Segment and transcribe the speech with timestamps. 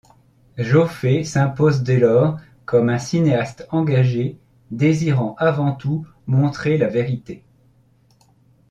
[0.57, 4.39] Joffé s'impose dès lors comme un cinéaste engagé,
[4.71, 7.43] désirant avant tout montrer la vérité.